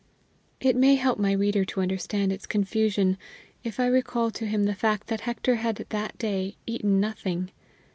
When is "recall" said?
3.85-4.31